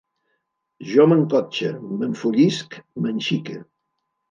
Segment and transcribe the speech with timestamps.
[0.91, 1.69] Jo m'encotxe,
[2.09, 3.63] enfollisc, m'enxique